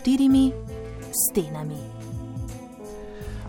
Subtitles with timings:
[0.00, 0.48] štirimi
[1.12, 1.76] stenami.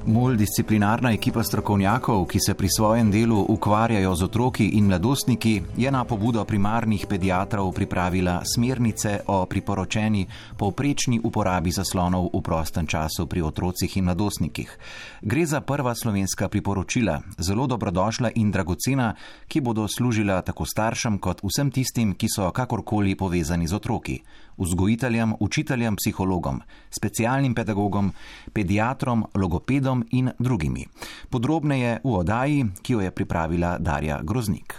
[0.05, 6.03] Multidisciplinarna ekipa strokovnjakov, ki se pri svojem delu ukvarjajo z otroki in mladostniki, je na
[6.03, 10.25] pobudo primarnih pediatrov pripravila smernice o priporočeni
[10.57, 14.77] povprečni uporabi zaslonov v prostem času pri otrocih in mladostnikih.
[15.21, 19.13] Gre za prva slovenska priporočila, zelo dobrodošla in dragocena,
[19.47, 24.19] ki bodo služila tako staršem kot vsem tistim, ki so kakorkoli povezani z otroki
[24.61, 28.11] vzgojiteljem, učiteljem, psihologom, specialnim pedagogom,
[28.53, 30.85] pediatrom, logopedom in drugimi.
[31.29, 34.75] Podrobneje v oddaji, ki jo je pripravila Darja Groznik.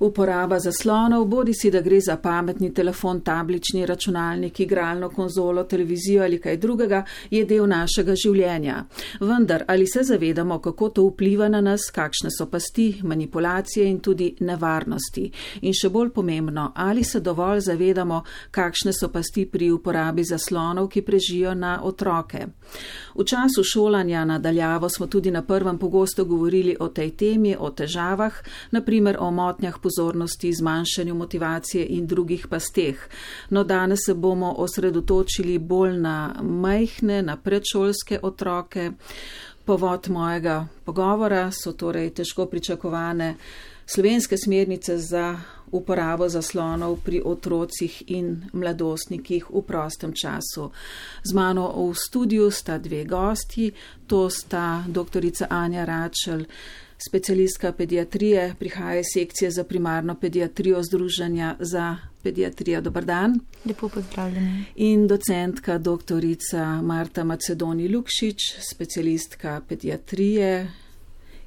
[0.00, 6.38] Uporaba zaslonov, bodi si da gre za pametni telefon, tablični računalnik, igralno konzolo, televizijo ali
[6.40, 8.84] kaj drugega, je del našega življenja.
[9.20, 14.30] Vendar ali se zavedamo, kako to vpliva na nas, kakšne so pasti, manipulacije in tudi
[14.40, 15.26] nevarnosti?
[15.68, 21.04] In še bolj pomembno, ali se dovolj zavedamo, kakšne so pasti pri uporabi zaslonov, ki
[21.04, 22.46] prežijo na otroke?
[23.14, 28.32] V času šolanja nadaljavo smo tudi na prvem pogosto govorili o tej temi, o težavah,
[28.70, 33.08] naprimer o motnjah pozornosti, zmanjšanju motivacije in drugih pasteh.
[33.50, 38.90] No, danes se bomo osredotočili bolj na majhne, na predšolske otroke.
[39.64, 43.34] Povod mojega pogovora so torej težko pričakovane
[43.86, 45.40] slovenske smernice za
[45.72, 50.70] uporabo zaslonov pri otrocih in mladostnikih v prostem času.
[51.22, 53.70] Z mano v studiu sta dve gosti,
[54.06, 55.22] to sta dr.
[55.50, 56.44] Anja Račel,
[57.08, 62.80] specialistka pediatrije, prihaja iz sekcije za primarno pediatrijo Združenja za pediatrijo.
[62.80, 63.40] Dobr dan.
[63.64, 64.64] Lepo pozdravljeni.
[64.74, 66.24] In docentka dr.
[66.82, 68.40] Marta Macedoni Lukšič,
[68.72, 70.70] specialistka pediatrije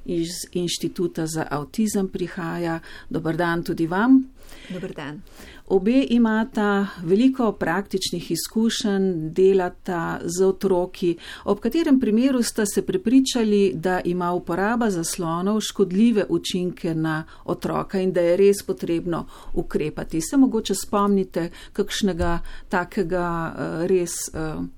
[0.04, 2.80] iz Inštituta za avtizem prihaja.
[3.10, 4.24] Dobr dan tudi vam.
[4.68, 5.22] Dobr dan.
[5.68, 14.00] Obe imata veliko praktičnih izkušenj, delata z otroki, ob katerem primeru sta se prepričali, da
[14.04, 20.20] ima uporaba zaslonov škodljive učinke na otroka in da je res potrebno ukrepati.
[20.20, 22.38] Se mogoče spomnite kakšnega
[22.68, 23.26] takega
[23.56, 24.70] eh, res um,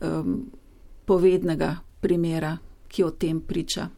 [0.00, 0.50] um,
[1.04, 2.58] povednega primera?
[2.92, 3.88] ki o tem priča.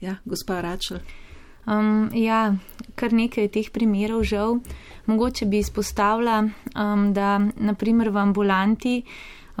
[0.00, 0.98] Ja, gospa Račel.
[1.66, 2.54] Um, ja,
[2.94, 4.60] kar nekaj teh primerov žal.
[5.06, 6.44] Mogoče bi izpostavila,
[6.76, 9.02] um, da naprimer v ambulanti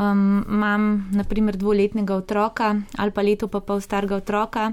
[0.00, 4.72] um, imam naprimer dvoletnega otroka ali pa leto pa pol starega otroka,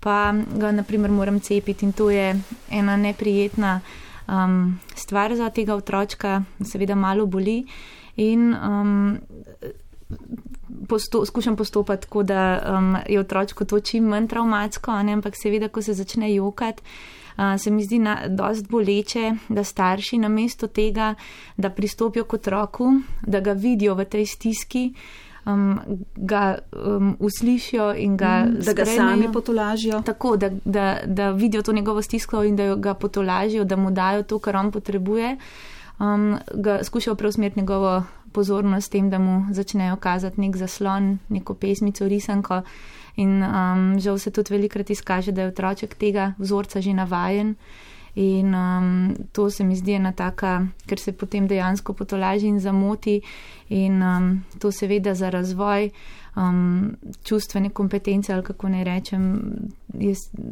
[0.00, 2.34] pa ga naprimer moram cepiti in to je
[2.70, 3.80] ena neprijetna
[4.28, 7.64] um, stvar za tega otročka, seveda malo boli.
[8.16, 9.18] In um,
[10.88, 15.12] posto, skušam postopati tako, da um, je otročko to čim manj traumatsko, ne?
[15.12, 16.82] ampak seveda, ko se začne jokati.
[16.82, 21.14] Uh, se mi zdi dosti boleče, da starši na mesto tega,
[21.56, 22.92] da pristopijo k otroku,
[23.26, 24.94] da ga vidijo v tej stiski,
[25.44, 25.78] um,
[26.16, 30.02] ga um, uslišijo in ga, mm, da ga sami potolažijo.
[30.02, 34.22] Tako, da, da, da vidijo to njegovo stisko in da ga potolažijo, da mu dajo
[34.22, 35.36] to, kar on potrebuje.
[35.98, 42.08] Um, ga skušajo preusmeriti njegovo pozornost tem, da mu začnejo kazati nek zaslon, neko pesmico,
[42.08, 42.62] risanko.
[43.16, 47.54] In um, žal se tudi velikrat izkaže, da je otroček tega vzorca že navajen.
[48.14, 53.20] In um, to se mi zdi ena taka, ker se potem dejansko potolaži in zamoti.
[53.68, 55.90] In um, to seveda za razvoj
[56.36, 59.42] um, čustvene kompetence, ali kako ne rečem,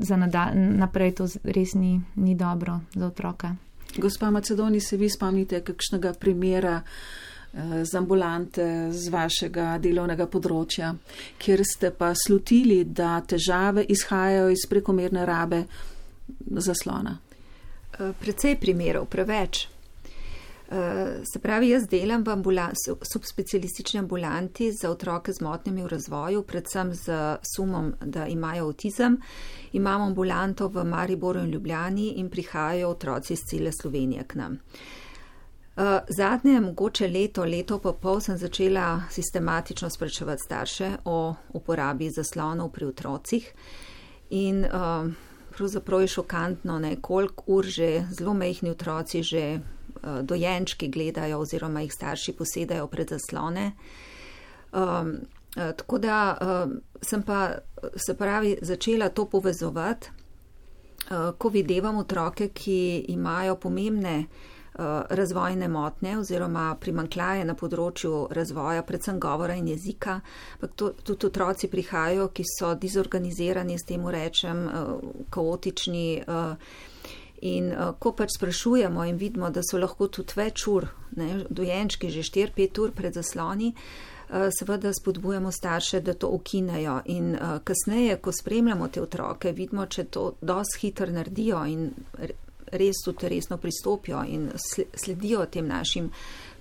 [0.01, 0.17] za
[0.55, 3.57] naprej to res ni, ni dobro za otroka.
[3.97, 6.81] Gospa Macedoni, se vi spomnite kakšnega primera?
[7.53, 10.93] Eh, z ambulante, z vašega delovnega področja,
[11.43, 15.65] kjer ste pa slutili, da težave izhajajo iz prekomerne rabe
[16.47, 17.17] zaslona?
[17.99, 19.67] Eh, Predvsej primerov, preveč.
[20.71, 22.55] Eh, se pravi, jaz delam v
[23.03, 29.19] subspecialistični ambulanti za otroke z motnjami v razvoju, predvsem z sumom, da imajo avtizem.
[29.73, 34.55] Imamo ambulanto v Mariboru in Ljubljani in prihajajo otroci iz cele Slovenije k nam.
[34.55, 35.10] Eh,
[36.09, 42.85] zadnje, mogoče leto, leto pa pol sem začela sistematično spraševati starše o uporabi zaslonov pri
[42.85, 43.53] otrocih.
[44.31, 45.13] In uh,
[45.57, 51.81] pravzaprav je šokantno, ne, koliko ur že zelo mehni otroci, že uh, dojenčki gledajo oziroma
[51.81, 53.73] jih starši posedajo pred zaslone.
[54.73, 55.17] Um,
[55.55, 56.73] tako da uh,
[57.03, 57.59] sem pa
[57.97, 60.11] se pravi začela to povezovati,
[61.11, 64.60] uh, ko videvam otroke, ki imajo pomembne uh, Eh,
[65.09, 70.21] razvojne motnje oziroma primankljaje na področju razvoja, predvsem govora in jezika.
[70.77, 74.95] Tudi otroci prihajajo, ki so dizorganizirani, s tem rečem, eh,
[75.31, 76.09] kaotični.
[76.27, 76.55] Eh,
[77.43, 80.85] In ko pač sprašujemo in vidimo, da so lahko tudi več ur,
[81.17, 83.73] ne, dojenčki že 4-5 ur pred zasloni,
[84.29, 87.01] seveda spodbujamo starše, da to ukinejo.
[87.07, 91.89] In kasneje, ko spremljamo te otroke, vidimo, če to dosti hitro naredijo in
[92.73, 94.51] res tudi resno pristopijo in
[94.95, 96.11] sledijo tem našim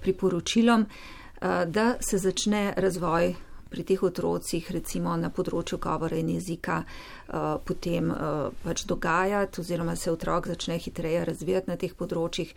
[0.01, 3.35] priporočilom, uh, da se začne razvoj
[3.69, 9.95] pri teh otrocih, recimo na področju govora in jezika, uh, potem uh, pač dogajati oziroma
[9.95, 12.53] se otrok začne hitreje razvijati na teh področjih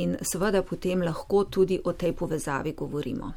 [0.00, 3.34] in seveda potem lahko tudi o tej povezavi govorimo.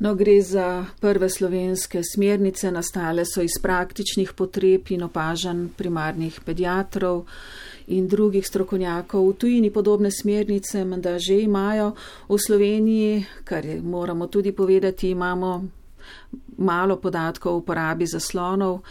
[0.00, 7.26] No, gre za prve slovenske smernice, nastale so iz praktičnih potreb in opažanj primarnih pediatrov
[7.90, 9.26] in drugih strokovnjakov.
[9.28, 11.94] V tujini podobne smernice menda že imajo,
[12.28, 15.64] v Sloveniji, kar moramo tudi povedati, imamo
[16.58, 18.82] malo podatkov o uporabi zaslonov.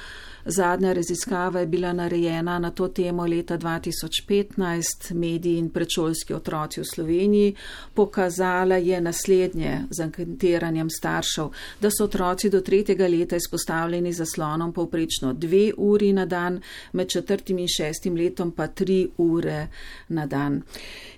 [0.46, 6.86] Zadnja raziskava je bila narejena na to temo leta 2015, mediji in predšolski otroci v
[6.86, 7.56] Sloveniji.
[7.94, 11.50] Pokazala je naslednje z anketiranjem staršev,
[11.82, 16.62] da so otroci do tretjega leta izpostavljeni zaslonom povprečno dve uri na dan,
[16.94, 19.68] med četrtim in šestim letom pa tri ure
[20.08, 20.62] na dan.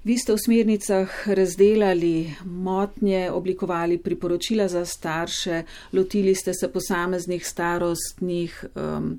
[0.03, 5.63] Vi ste v smernicah razdelali motnje, oblikovali priporočila za starše,
[5.93, 9.10] lotili ste se posameznih starostnih um,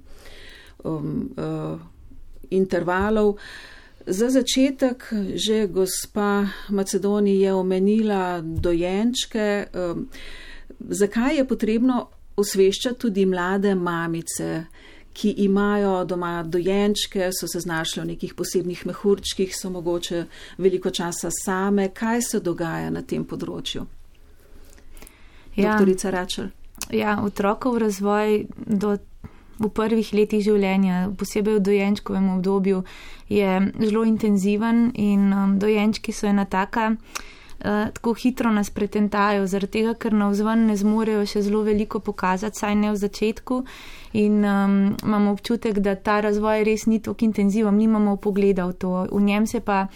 [0.84, 1.80] um, uh,
[2.50, 3.36] intervalov.
[4.06, 9.66] Za začetek že gospa Macedonija je omenila dojenčke.
[9.74, 10.08] Um,
[10.80, 14.64] zakaj je potrebno osveščati tudi mlade mamice?
[15.12, 20.24] ki imajo doma dojenčke, so se znašli v nekih posebnih mehurčkih, so mogoče
[20.58, 21.88] veliko časa same.
[21.88, 23.86] Kaj se dogaja na tem področju?
[25.56, 26.50] Ja, Doktorica Račel.
[26.90, 28.96] Ja, otrokov razvoj do,
[29.62, 32.82] v prvih letih življenja, posebej v dojenčkovem obdobju,
[33.32, 36.96] je zelo intenziven in um, dojenčki so ena taka.
[37.62, 42.00] Uh, tako hitro nas pretentajo, zaradi tega, ker na vzven ne zmorejo še zelo veliko
[42.02, 43.62] pokazati, saj ne v začetku
[44.12, 49.06] in um, imamo občutek, da ta razvoj res ni tako intenziven, nimamo pogleda v to.
[49.12, 49.86] V njem se pa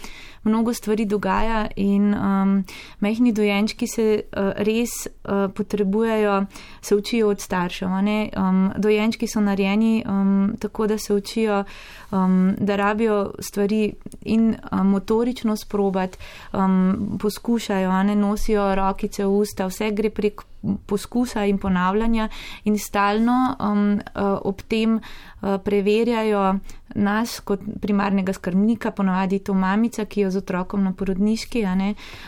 [0.43, 2.63] mnogo stvari dogaja in um,
[2.99, 6.45] mehni dojenčki se uh, res uh, potrebujejo,
[6.81, 7.87] se učijo od staršev.
[7.87, 11.63] Um, dojenčki so narejeni um, tako, da se učijo,
[12.11, 16.17] um, da rabijo stvari in um, motorično sprobati,
[16.53, 20.41] um, poskušajo, ne nosijo rokice v usta, vse gre prek
[20.85, 22.29] poskusa in ponavljanja
[22.63, 26.59] in stalno um, uh, ob tem uh, preverjajo
[26.97, 31.63] nas kot primarnega skrbnika, ponovadi to mamica, ki jo z otrokom na porodniški,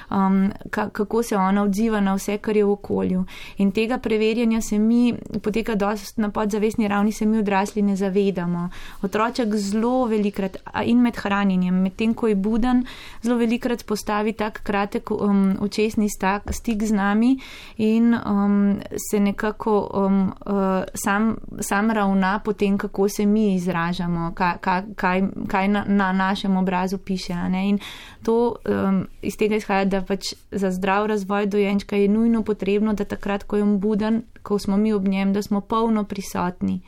[0.09, 3.25] um, kako se ona odziva na vse, kar je v okolju.
[3.57, 5.13] In tega preverjanja se mi,
[5.43, 8.69] poteka dost na podzavestni ravni, se mi odrasli ne zavedamo.
[9.01, 12.85] Otroček zelo velikrat in med hranjenjem, med tem, ko je buden,
[13.23, 17.37] zelo velikrat postavi tak kratek um, očesni stak, stik z nami
[17.77, 18.79] in um,
[19.09, 24.31] se nekako um, uh, sam, sam ravna po tem, kako se mi izražamo.
[24.35, 27.33] Kaj, kaj, kaj, na, na našem obrazu piše.
[27.33, 27.79] In
[28.23, 33.05] to um, iz tega izhaja, da pač za zdrav razvoj dojenčka je nujno potrebno, da
[33.05, 36.81] takrat, ko je on buden, ko smo mi ob njem, da smo polno prisotni.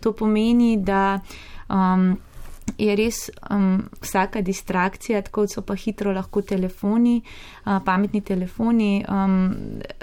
[0.00, 1.20] To pomeni, da.
[1.68, 2.16] Um,
[2.78, 9.52] je res um, vsaka distrakcija, tako so pa hitro lahko telefoni, uh, pametni telefoni, um,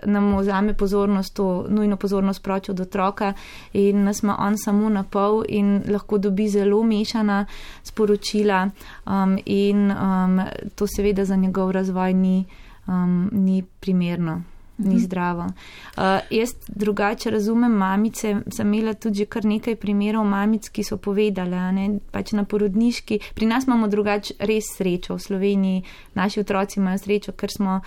[0.05, 3.33] nam vzame pozornost, to nujno pozornost proč od otroka
[3.73, 7.45] in nas ima on samo na pol in lahko dobi zelo mešana
[7.83, 8.69] sporočila
[9.05, 10.41] um, in um,
[10.75, 12.45] to seveda za njegov razvoj ni,
[12.87, 14.41] um, ni primerno
[14.83, 15.03] ni mhm.
[15.03, 15.43] zdravo.
[15.43, 21.71] Uh, jaz drugače razumem mamice, sem imela tudi kar nekaj primerov mamic, ki so povedale,
[21.71, 23.19] ne, pač na porodniški.
[23.35, 25.83] Pri nas imamo drugače res srečo v Sloveniji,
[26.13, 27.81] naši otroci imajo srečo, ker smo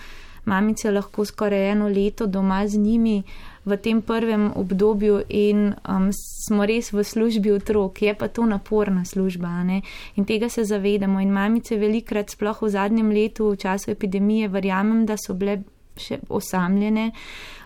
[0.45, 3.23] mamice lahko skoraj eno leto doma z njimi
[3.65, 9.05] v tem prvem obdobju in um, smo res v službi otrok, je pa to naporna
[9.05, 9.81] služba ne?
[10.15, 11.19] in tega se zavedamo.
[11.19, 15.63] In mamice velikrat, sploh v zadnjem letu, v času epidemije, verjamem, da so bile
[15.97, 17.11] še osamljene.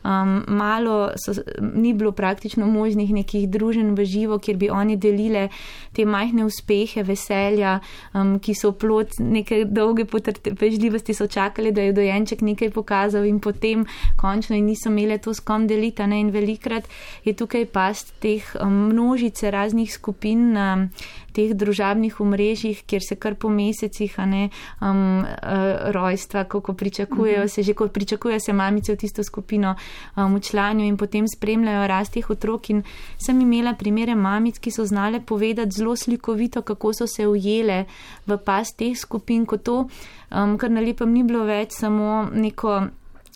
[0.03, 1.33] Um, malo so,
[1.73, 5.47] ni bilo praktično možnih nekih družen v živo, kjer bi oni delile
[5.95, 7.79] te majhne uspehe, veselja,
[8.13, 13.39] um, ki so plot neke dolge potrpežljivosti, so čakali, da je dojenček nekaj pokazal in
[13.39, 13.85] potem
[14.17, 16.07] končno in niso imeli to s kom deliti.
[16.07, 16.21] Ne?
[16.21, 16.87] In velikrat
[17.25, 20.87] je tukaj past teh um, množice raznih skupin na
[21.33, 24.49] teh družabnih omrežjih, kjer se kar po mesecih, a ne
[24.81, 27.47] um, uh, rojstva, kako pričakujejo, uh mhm.
[27.47, 27.55] -huh.
[27.55, 29.75] se že kot pričakujejo pričakuje se mamice v tisto skupino
[30.15, 32.69] um, v članju in potem spremljajo rast teh otrok.
[32.69, 32.83] In
[33.17, 37.85] sem imela primere mamic, ki so znale povedati zelo slikovito, kako so se ujele
[38.25, 39.87] v pas teh skupin, kot to,
[40.31, 42.79] um, kar na lepem ni bilo več samo neko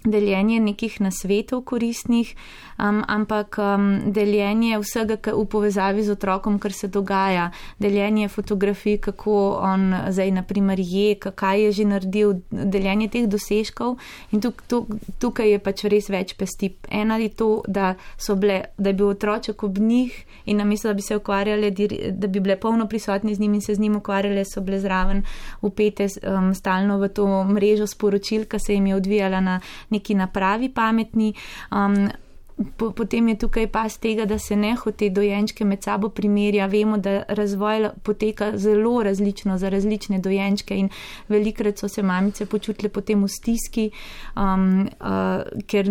[0.05, 2.36] deljenje nekih nasvetov koristnih,
[2.77, 9.60] um, ampak um, deljenje vsega v povezavi z otrokom, kar se dogaja, deljenje fotografij, kako
[9.62, 13.98] on zdaj naprimer je, kaj je že naredil, deljenje teh dosežkov
[14.31, 14.88] in tuk, tuk,
[15.19, 16.74] tukaj je pač res več pesti.
[16.91, 17.95] Ena je to, da,
[18.36, 20.13] bile, da je bil otroček ob njih
[20.45, 21.72] in namesto, da bi se ukvarjali,
[22.12, 25.24] da bi bile polno prisotni z njim in se z njim ukvarjali, so bile zraven
[25.62, 29.60] upete um, stalno v to mrežo sporočil, ki se jim je odvijala na
[29.93, 31.31] neki napravi pametni.
[31.71, 32.09] Um,
[32.77, 36.67] potem je tukaj pas tega, da se ne hote dojenčke med sabo primerja.
[36.67, 40.89] Vemo, da razvoj poteka zelo različno za različne dojenčke in
[41.27, 43.89] velikrat so se mamice počutile potem v stiski,
[44.38, 45.89] um, uh, ker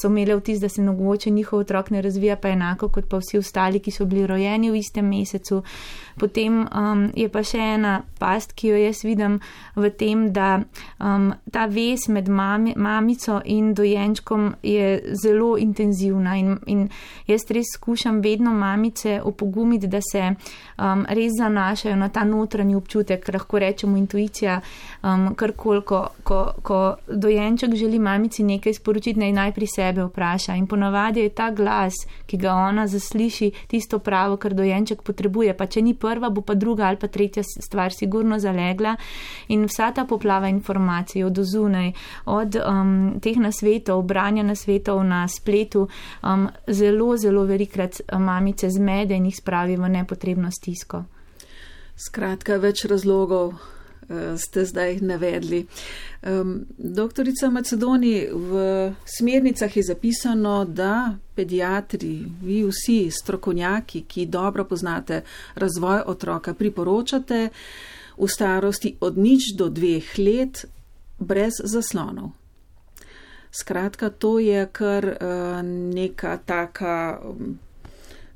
[0.00, 3.38] so imele vtis, da se mogoče njihov otrok ne razvija pa enako kot pa vsi
[3.38, 5.62] ostali, ki so bili rojeni v istem mesecu.
[6.18, 9.40] Potem um, je pa še ena past, ki jo jaz vidim
[9.76, 10.60] v tem, da
[10.98, 16.88] um, ta ves med mami, mamico in dojenčkom je zelo intenzivna intenzivna in, in
[17.26, 20.34] jaz res skušam vedno mamice opogumiti, da se
[20.78, 24.60] um, res zanašajo na ta notranji občutek, lahko rečemo intuicija,
[25.02, 30.56] um, kar koliko, ko, ko dojenček želi mamici nekaj sporočiti, naj najprej sebe vpraša.
[30.56, 31.94] In ponavadi je ta glas,
[32.26, 36.54] ki ga ona zasliši, tisto pravo, kar dojenček potrebuje, pa če ni prva, bo pa
[36.54, 38.96] druga ali pa tretja stvar sigurno zalegla.
[39.48, 41.92] In vsa ta poplava informacij od ozunaj,
[42.26, 45.88] od um, teh nasvetov, branja nasvetov na spletu, svetu,
[46.22, 51.04] um, zelo, zelo velikrat um, mamice zmede in jih spravi v nepotrebno stisko.
[51.96, 55.66] Skratka, več razlogov uh, ste zdaj navedli.
[56.22, 65.22] Um, doktorica Macedoni, v smernicah je zapisano, da pediatri, vi vsi strokovnjaki, ki dobro poznate
[65.54, 67.50] razvoj otroka, priporočate
[68.16, 70.64] v starosti od nič do dveh let
[71.18, 72.45] brez zaslonov.
[73.50, 77.58] Skratka, to je kar uh, neka taka um,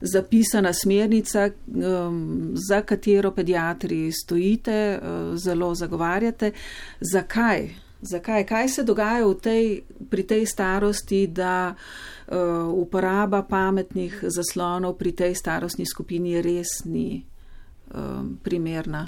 [0.00, 6.52] zapisana smernica, um, za katero pediatri stojite, uh, zelo zagovarjate.
[7.00, 7.68] Zakaj?
[8.02, 8.46] Zakaj?
[8.46, 12.36] Kaj se dogaja tej, pri tej starosti, da uh,
[12.72, 17.24] uporaba pametnih zaslonov pri tej starostni skupini res ni
[17.94, 19.06] um, primerna?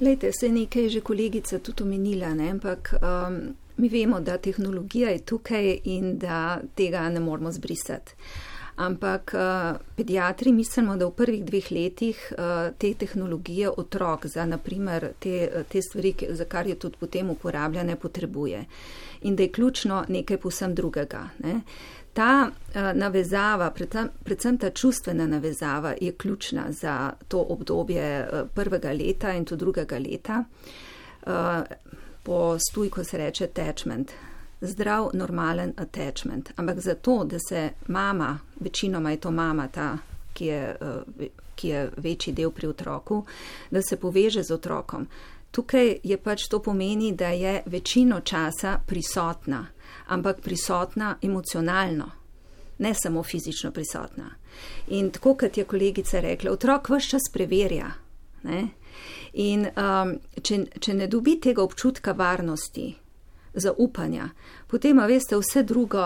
[0.00, 2.50] Lejte, se nekaj je že kolegica tudi omenila, ne?
[2.50, 8.14] ampak um, Mi vemo, da tehnologija je tukaj in da tega ne moramo zbrisati.
[8.76, 15.12] Ampak uh, pediatri mislimo, da v prvih dveh letih uh, te tehnologije otrok za naprimer
[15.18, 18.64] te, te stvari, za kar je tudi potem uporablja, ne potrebuje.
[19.22, 21.28] In da je ključno nekaj posem drugega.
[21.38, 21.60] Ne.
[22.12, 28.92] Ta uh, navezava, predvsem, predvsem ta čustvena navezava, je ključna za to obdobje uh, prvega
[28.92, 30.44] leta in tudi drugega leta.
[31.26, 31.32] Uh,
[32.24, 34.12] po stujku se reče attachment.
[34.60, 36.50] Zdrav, normalen attachment.
[36.56, 39.98] Ampak zato, da se mama, večinoma je to mama, ta,
[40.32, 40.76] ki je,
[41.20, 43.24] eh, ki je večji del pri otroku,
[43.70, 45.06] da se poveže z otrokom.
[45.50, 49.66] Tukaj je pač to pomeni, da je večino časa prisotna,
[50.06, 52.10] ampak prisotna emocionalno,
[52.78, 54.30] ne samo fizično prisotna.
[54.88, 57.92] In tako kot je kolegica rekla, otrok vse čas preverja.
[58.42, 58.68] Ne?
[59.32, 62.92] In um, če, če ne dobi tega občutka varnosti,
[63.54, 64.28] zaupanja,
[64.70, 66.04] potem, veste, vse drugo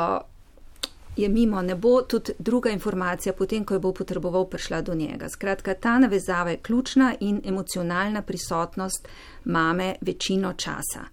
[1.18, 5.28] je mimo, ne bo tudi druga informacija, potem, ko jo bo potreboval, prišla do njega.
[5.28, 9.08] Skratka, ta navezava je ključna in emocionalna prisotnost
[9.44, 11.08] mame večino časa.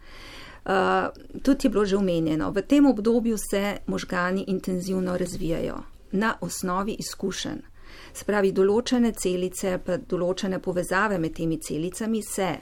[0.65, 0.71] Uh,
[1.41, 5.77] tudi je bilo že omenjeno, v tem obdobju se možgani intenzivno razvijajo
[6.11, 7.74] na osnovi izkušenj.
[8.13, 12.53] Spravi, določene celice, pa določene povezave med temi celicami se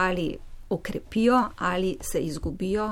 [0.00, 0.28] ali
[0.70, 2.90] okrepijo ali se izgubijo,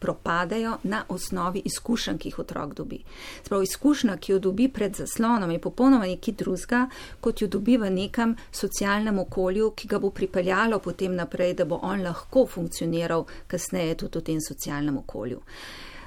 [0.00, 3.02] propadajo na osnovi izkušenj, ki jih otrok dobi.
[3.44, 6.86] Spravi, izkušnja, ki jo dobi pred zaslonom, je popolnoma nekaj drugega,
[7.20, 11.80] kot jo dobi v nekem socialnem okolju, ki ga bo pripeljalo potem naprej, da bo
[11.82, 15.42] on lahko funkcioniral kasneje tudi v tem socialnem okolju.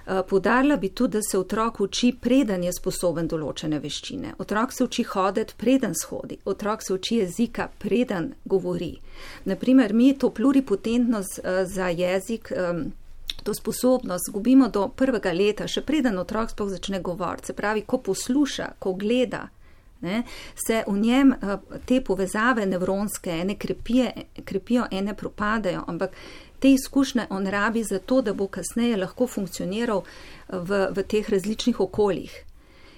[0.06, 4.34] Eh, Podarila bi tudi, da se otrok uči, preden je sposoben določene veščine.
[4.38, 6.38] Otrok se uči hoditi, preden shodi.
[6.46, 8.98] Otrok se uči jezika, preden govori.
[9.46, 12.52] Naprimer, mi to pluripotentnost eh, za jezik,
[13.44, 17.52] to sposobnost gubimo do prvega leta, še preden otrok sploh začne govoriti.
[17.52, 19.48] Se pravi, ko posluša, ko gleda.
[20.04, 20.26] Ne,
[20.60, 24.12] se v njem eh, te povezave nevronske, ene krepije,
[24.44, 26.18] krepijo, ene propadajo, ampak
[26.64, 30.04] te izkušnje on rabi za to, da bo kasneje lahko funkcioniral
[30.48, 32.36] v, v teh različnih okoljih.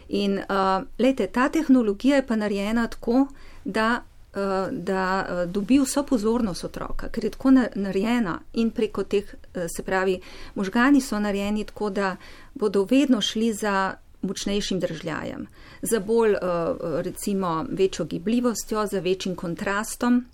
[0.10, 3.26] In uh, lejte, ta tehnologija je pa narejena tako,
[3.66, 4.04] da
[4.36, 9.68] Eh, da eh, dobi vso pozornost otroka, ker je tako narejena in preko teh, eh,
[9.72, 10.18] se pravi,
[10.56, 12.16] možgani so narejeni tako, da
[12.54, 15.48] bodo vedno šli za močnejšim držljajem,
[15.82, 16.36] za bolj,
[16.82, 20.26] recimo, večjo gibljivostjo, za večjim kontrastom.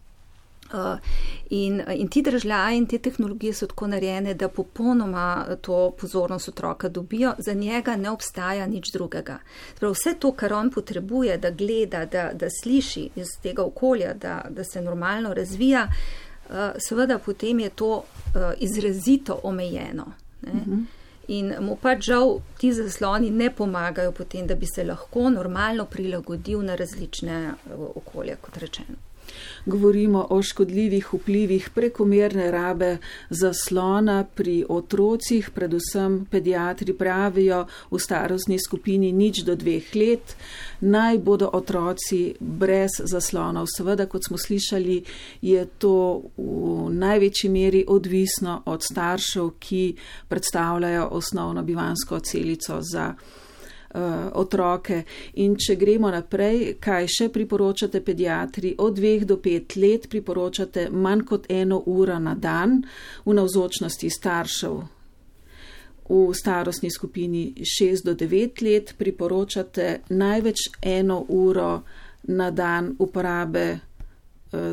[0.74, 1.00] Uh,
[1.50, 6.90] in, in ti državljani in te tehnologije so tako narejene, da popolnoma to pozornost otroka
[6.90, 9.40] dobijo, za njega ne obstaja nič drugega.
[9.80, 14.46] Prav vse to, kar on potrebuje, da gleda, da, da sliši iz tega okolja, da,
[14.50, 16.56] da se normalno razvija, uh,
[16.88, 18.04] seveda potem je to
[18.58, 20.06] izrazito omejeno.
[20.42, 20.72] Uh mhm.
[20.72, 20.84] -huh.
[21.28, 26.62] In mu pač žal ti zasloni ne pomagajo potem, da bi se lahko normalno prilagodil
[26.62, 27.54] na različne
[27.96, 29.11] okolje, kot rečeno
[29.66, 32.98] govorimo o škodljivih vplivih prekomerne rabe
[33.30, 40.36] zaslona pri otrocih, predvsem pediatri pravijo v starostni skupini nič do dveh let.
[40.82, 43.68] Naj bodo otroci brez zaslonov.
[43.78, 45.04] Seveda, kot smo slišali,
[45.42, 49.96] je to v največji meri odvisno od staršev, ki
[50.28, 53.41] predstavljajo osnovno bivansko celico za uh,
[54.34, 55.04] otroke.
[55.44, 58.76] In če gremo naprej, kaj še priporočate pediatri?
[58.78, 62.82] Od dveh do pet let priporočate manj kot eno uro na dan
[63.26, 64.82] v navzočnosti staršev.
[66.12, 71.84] V starostni skupini 6 do 9 let priporočate največ eno uro
[72.24, 73.80] na dan uporabe eh,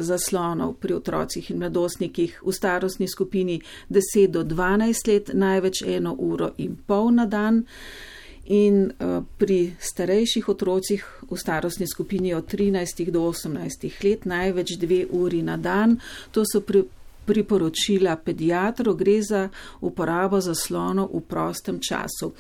[0.03, 6.51] zaslonov pri otrocih in mladostnikih v starostni skupini 10 do 12 let, največ eno uro
[6.59, 7.65] in pol na dan
[8.49, 15.05] in uh, pri starejših otrocih v starostni skupini od 13 do 18 let največ dve
[15.11, 16.01] uri na dan.
[16.33, 16.83] To so pri,
[17.29, 19.49] priporočila pediatrov, gre za
[19.85, 22.33] uporabo zaslonov v prostem času.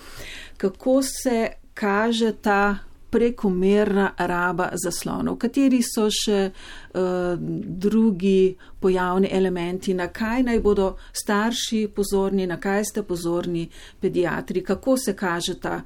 [0.56, 10.11] Kako se kaže ta prekomerna raba zaslonov, kateri so še uh, drugi pojavni elementi, na
[10.12, 13.68] kaj naj bodo starši pozorni, na kaj ste pozorni
[14.00, 15.80] pediatri, kako se kaže ta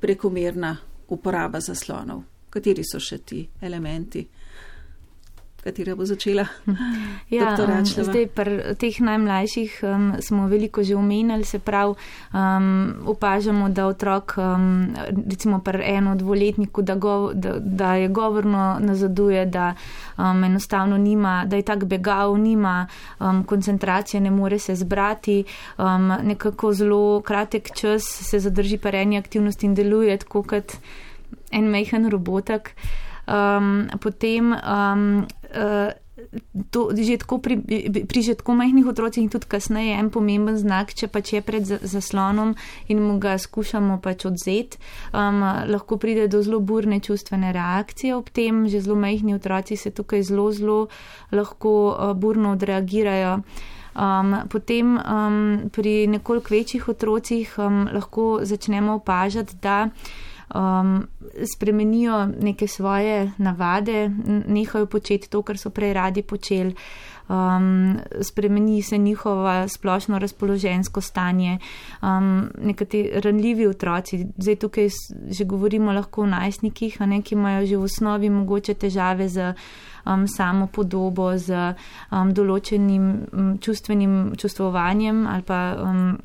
[0.00, 0.76] prekomerna
[1.08, 4.26] uporaba zaslonov, kateri so še ti elementi
[5.64, 6.46] katera bo začela.
[7.30, 11.94] Ja, um, zdaj, pri teh najmlajših um, smo veliko že omenjali, se pravi,
[12.32, 14.94] um, opažamo, da otrok, um,
[15.28, 19.74] recimo pri eno dvoletniku, da, go, da, da je govorno nazaduje, da
[20.16, 22.86] um, enostavno nima, da je tak begav, nima
[23.20, 25.44] um, koncentracije, ne more se zbrati,
[25.78, 30.72] um, nekako zelo kratek čas se zadrži pri eni aktivnosti in deluje tako kot
[31.50, 32.72] en mehen robotek
[33.28, 35.26] um, potem um,
[36.70, 37.56] to, že tako pri,
[38.04, 41.62] pri že tako majhnih otrocih in tudi kasneje en pomemben znak, če pač je pred
[41.64, 42.54] zaslonom
[42.90, 44.82] in mu ga skušamo pač odzeti,
[45.14, 49.94] um, lahko pride do zelo burne čustvene reakcije ob tem, že zelo majhni otroci se
[49.94, 50.78] tukaj zelo, zelo
[51.30, 53.42] lahko uh, burno odreagirajo.
[53.98, 59.88] Um, potem um, pri nekoliko večjih otrocih um, lahko začnemo opažati, da
[60.54, 61.06] um,
[61.54, 64.10] spremenijo neke svoje navade,
[64.48, 66.74] nehajo početi to, kar so prej radi počeli.
[67.28, 71.58] Um, spremeni se njihova splošno razpoložensko stanje,
[72.02, 74.88] um, nekateri ranljivi otroci, zdaj tukaj
[75.30, 79.52] že govorimo lahko o najstnikih, ne, ki imajo že v osnovi mogoče težave z
[80.06, 81.74] um, samo podobo, z
[82.10, 86.16] um, določenim um, čustvenim čustvovanjem ali pa um,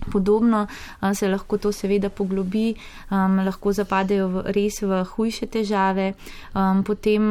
[0.00, 0.66] Podobno
[1.14, 2.74] se lahko to seveda poglobi,
[3.10, 6.14] um, lahko zapadejo v, res v hujše težave,
[6.54, 7.28] um, potem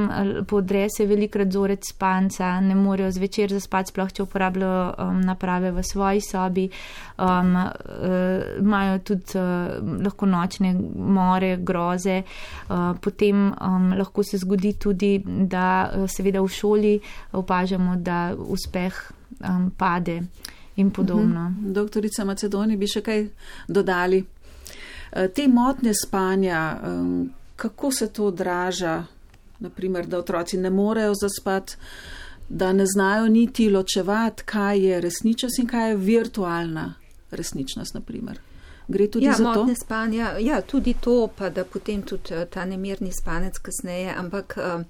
[0.48, 5.84] podre se velikrat zorec spanca, ne morejo zvečer zaspati, sploh če uporabljajo um, naprave v
[5.84, 6.68] svoji sobi,
[7.18, 14.76] um, uh, imajo tudi uh, lahko nočne more, groze, uh, potem um, lahko se zgodi
[14.78, 16.94] tudi, da uh, seveda v šoli
[17.34, 19.04] opažamo, da uspeh
[19.42, 20.22] um, pade
[20.80, 21.46] in podobno.
[21.48, 21.74] Uh -huh.
[21.74, 23.28] Doktorica Macedoni bi še kaj
[23.68, 24.26] dodali.
[25.12, 26.80] E, te motne spanja,
[27.56, 29.04] kako se to odraža,
[29.60, 31.76] naprimer, da otroci ne morejo zaspati,
[32.50, 36.94] da ne znajo niti ločevati, kaj je resničnost in kaj je virtualna
[37.32, 38.40] resničnost, naprimer.
[38.88, 39.60] Gre tudi ja, za to?
[39.60, 44.58] Motne spanja, ja, tudi to, pa da potem tudi e, ta nemirni spanec kasneje, ampak
[44.58, 44.82] uh,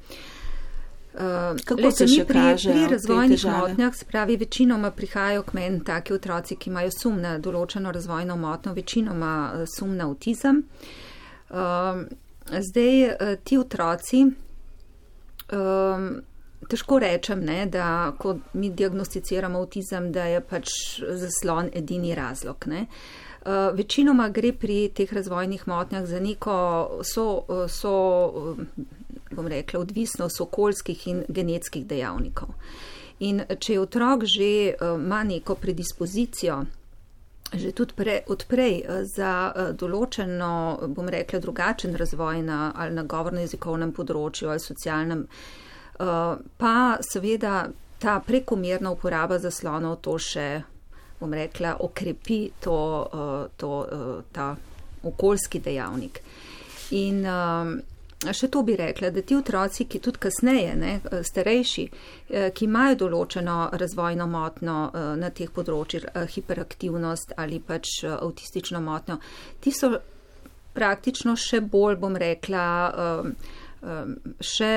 [1.66, 6.56] Kako se mi pri, pri razvojnih motnjah, se pravi, večinoma prihajajo k meni taki otroci,
[6.56, 10.64] ki imajo sum na določeno razvojno motno, večinoma uh, sum na autizem.
[11.50, 12.06] Uh,
[12.62, 16.06] zdaj uh, ti otroci, uh,
[16.70, 20.70] težko rečem, ne, da ko mi diagnosticiramo avtizem, da je pač
[21.02, 22.70] zaslon edini razlog.
[22.70, 22.86] Ne.
[23.40, 26.56] Uh, večinoma gre pri teh razvojnih motnjah za neko
[27.04, 27.28] so,
[27.68, 27.96] so
[29.32, 32.50] bom rekla, odvisnost okoljskih in genetskih dejavnikov.
[33.20, 36.64] In če je otrok že uh, ima neko predispozicijo,
[37.54, 40.52] že tudi pre, odprej uh, za uh, določeno,
[40.96, 45.28] bom rekla, drugačen razvoj na, ali na govorno-jezikovnem področju ali socialnem,
[46.00, 47.66] pa seveda
[48.00, 50.46] ta prekomerna uporaba zaslonov to še
[51.20, 52.78] bom rekla, okrepi to,
[53.60, 53.72] to,
[54.32, 54.56] ta
[55.04, 56.22] okoljski dejavnik.
[56.96, 57.82] In um,
[58.20, 61.86] še to bi rekla, da ti otroci, ki tudi kasneje, ne, starejši,
[62.56, 64.78] ki imajo določeno razvojno motno
[65.16, 69.22] na teh področjih, hiperaktivnost ali pač avtistično motno,
[69.64, 69.94] ti so
[70.76, 72.68] praktično še bolj, bom rekla,
[73.00, 73.36] Um,
[74.40, 74.74] še,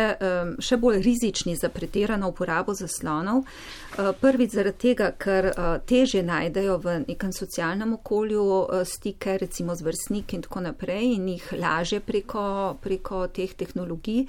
[0.59, 3.43] še bolj rizični za pretirano uporabo zaslonov.
[3.43, 9.75] Uh, prvič zaradi tega, ker uh, teže najdejo v nekem socialnem okolju uh, stike, recimo
[9.75, 14.27] z vrstniki in tako naprej in jih laže preko, preko teh tehnologij.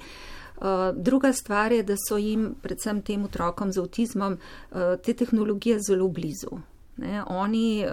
[0.94, 4.36] Druga stvar je, da so jim, predvsem tem otrokom z avtizmom,
[5.02, 6.60] te tehnologije zelo blizu.
[6.96, 7.84] Ne, oni,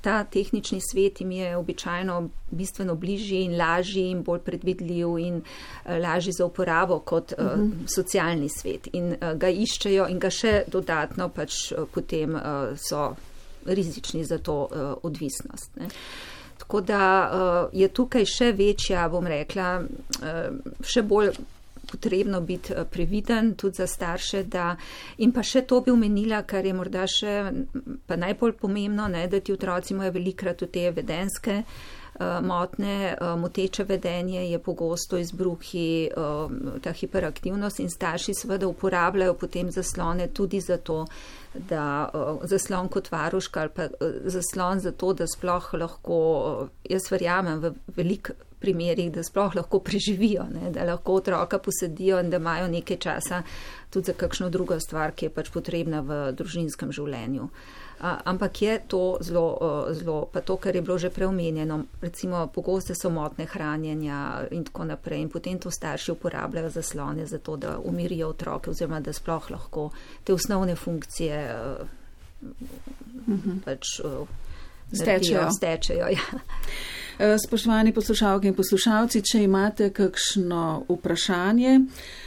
[0.00, 5.42] ta tehnični svet jim je običajno bistveno bližji in lažji in bolj predvidljiv in
[5.84, 7.62] eh, lažji za uporabo kot uh -huh.
[7.62, 8.88] uh, socialni svet.
[8.92, 12.38] In uh, ga iščejo in ga še dodatno pač potem
[12.76, 13.14] so
[13.66, 14.68] rizični za to
[15.02, 15.76] odvisnost.
[15.76, 15.88] Ne.
[16.58, 17.30] Tako da
[17.72, 19.82] je tukaj še večja, bom rekla,
[20.80, 21.30] še bolj
[21.90, 24.42] potrebno biti eh, previden tudi za starše.
[24.44, 24.76] Da,
[25.18, 27.36] in pa še to bi omenila, kar je morda še
[28.06, 31.62] pa najbolj pomembno, ne, da ti otroci imajo velikrat te vedenske
[32.20, 39.34] uh, motne, uh, moteče vedenje je pogosto izbruhi, uh, ta hiperaktivnost in starši seveda uporabljajo
[39.34, 41.04] potem zaslone tudi za to,
[41.54, 42.10] da
[42.44, 43.88] zaslon kot varuška ali pa
[44.24, 46.20] zaslon za to, da sploh lahko,
[46.88, 52.30] jaz verjamem, v velik primerih, da sploh lahko preživijo, ne, da lahko otroka posedijo in
[52.30, 53.42] da imajo nekaj časa
[53.90, 57.48] tudi za kakšno drugo stvar, ki je pač potrebna v družinskem življenju.
[58.00, 59.58] A, ampak je to zelo,
[59.92, 64.86] zelo, pa to, kar je bilo že preomenjeno, recimo pogoste so motne hranjenja in tako
[64.88, 69.50] naprej in potem to starši uporabljajo za slone, zato da umirijo otroke oziroma da sploh
[69.50, 69.90] lahko
[70.24, 71.56] te osnovne funkcije
[73.28, 73.58] mhm.
[73.64, 74.00] pač
[74.92, 75.50] stečejo.
[75.50, 76.40] stečejo ja.
[77.18, 81.80] Eh, spoštovani poslušalke in poslušalci, če imate kakšno vprašanje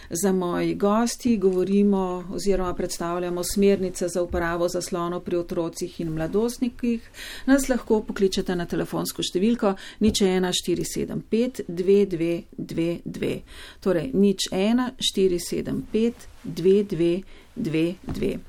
[0.10, 7.02] za moji gosti, govorimo oziroma predstavljamo smernice za uporabo zaslonov pri otrocih in mladostnikih,
[7.46, 13.42] nas lahko pokličete na telefonsko številko nič 1475 2222.
[13.82, 16.14] Torej nič 1475
[16.46, 18.40] 2222.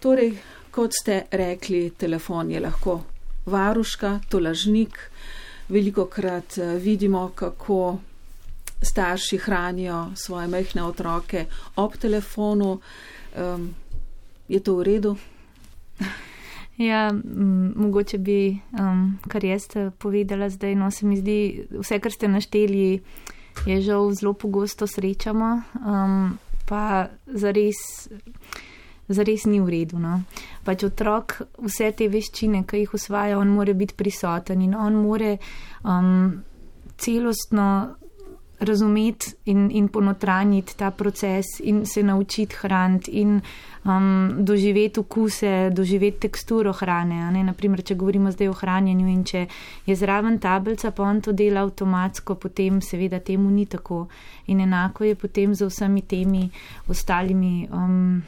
[0.00, 0.32] Torej,
[0.70, 3.04] kot ste rekli, telefon je lahko
[3.48, 4.98] varuška, tolažnik,
[5.68, 7.98] veliko krat eh, vidimo, kako
[8.82, 12.80] starši hranijo svoje mehne otroke ob telefonu.
[13.36, 13.74] Um,
[14.48, 15.16] je to v redu?
[16.78, 17.12] Ja,
[17.74, 19.66] mogoče bi, um, kar jaz
[19.98, 23.00] povedala zdaj, no se mi zdi, vse, kar ste našteli,
[23.66, 28.08] je žal zelo pogosto srečamo, um, pa zares
[29.08, 29.98] zares ni v redu.
[29.98, 30.20] No.
[30.64, 35.36] Pač otrok vse te veščine, ki jih usvaja, on mora biti prisoten in on mora
[35.84, 36.42] um,
[36.98, 37.98] celostno
[38.58, 43.40] razumeti in, in ponotraniti ta proces in se naučiti hraniti in
[43.84, 47.44] um, doživeti okuse, doživeti teksturo hrane.
[47.44, 49.44] Naprimer, če govorimo zdaj o hranjenju in če
[49.86, 54.08] je zraven tablica, pa on to dela avtomatsko, potem seveda temu ni tako.
[54.46, 56.50] In enako je potem z vsemi temi
[56.88, 57.68] ostalimi.
[57.70, 58.22] Um,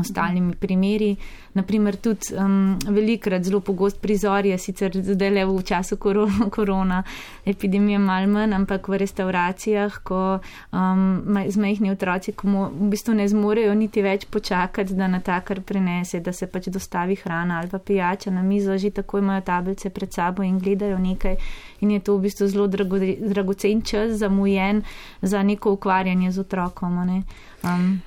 [0.00, 1.16] ostalimi primeri.
[1.54, 7.02] Naprimer, tudi um, velikrat zelo pogost prizor je sicer zdaj le v času korona, korona
[7.46, 10.38] epidemije mal manj, ampak v restauracijah, ko
[10.72, 15.20] um, z majhni otroci, ko mo, v bistvu ne zmorejo niti več počakati, da na
[15.20, 19.40] takar prinese, da se pač dostavi hrana ali pa pijača na mizo, že tako imajo
[19.40, 21.36] tablice pred sabo in gledajo nekaj.
[21.80, 24.82] In je to v bistvu zelo drago, dragocen čas, zamujen
[25.22, 26.98] za neko ukvarjanje z otrokom.
[26.98, 28.02] Um,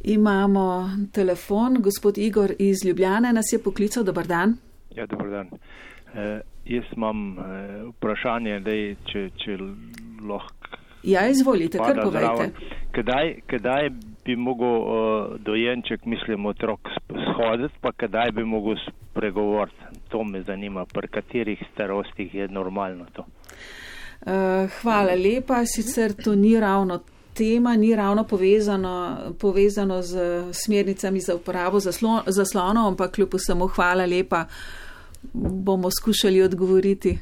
[0.00, 4.04] Imamo telefon, gospod Igor iz Ljubljane nas je poklical.
[4.04, 4.56] Dobar dan.
[4.96, 5.48] Ja, dobar dan.
[6.14, 7.42] E, jaz imam e,
[7.90, 8.76] vprašanje, da
[9.12, 9.58] če, če
[10.28, 10.60] lahko.
[11.02, 12.50] Ja, izvolite, kar povejte.
[12.92, 13.90] Kdaj, kdaj
[14.24, 19.76] bi mogel uh, dojenček, mislim, otrok shoditi, pa kdaj bi mogel spregovoriti?
[20.08, 23.24] To me zanima, pri katerih starostih je normalno to.
[24.20, 27.00] Uh, hvala lepa, sicer to ni ravno
[27.34, 31.80] tema ni ravno povezano, povezano z smernicami za uporabo
[32.26, 34.44] zaslonov, ampak kljub vsemu hvala lepa,
[35.32, 37.18] bomo skušali odgovoriti.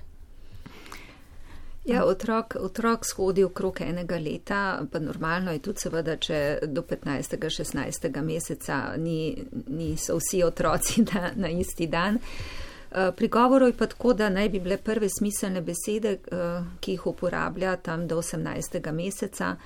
[1.89, 7.39] Ja, otrok, otrok shodi okrog enega leta, pa normalno je tudi seveda, če do 15.
[7.49, 8.23] 16.
[8.23, 9.33] meseca ni,
[9.67, 12.19] niso vsi otroci na, na isti dan.
[12.19, 16.93] Eh, pri govoru je pa tako, da naj bi bile prve smiselne besede, eh, ki
[16.93, 18.93] jih uporablja tam do 18.
[18.93, 19.57] meseca,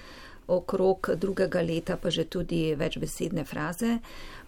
[0.46, 3.98] okrog drugega leta pa že tudi večbesedne fraze.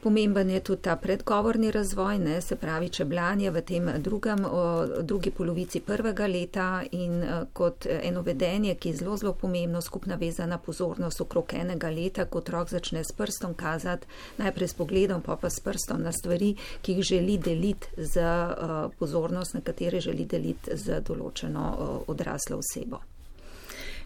[0.04, 5.30] Pomemben je tudi ta predgovorni razvoj, ne, se pravi čeblanje v tem drugem, o, drugi
[5.30, 10.58] polovici prvega leta in eh, kot eno vedenje, ki je zelo, zelo pomembno, skupna vezana
[10.58, 15.50] pozornost okrog enega leta, ko otrok začne s prstom kazati, najprej s pogledom, pa pa
[15.50, 16.52] s prstom na stvari,
[16.82, 21.64] ki jih želi deliti z uh, pozornost, na katere želi deliti z določeno
[22.06, 23.13] odraslo osebo.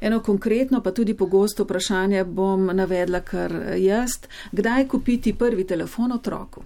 [0.00, 4.10] Eno konkretno, pa tudi pogosto vprašanje bom navedla kar jaz.
[4.52, 6.62] Kdaj kupiti prvi telefon otroku?